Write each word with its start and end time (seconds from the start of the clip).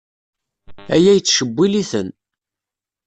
Aya 0.93 1.11
yettcewwil-iten. 1.15 2.09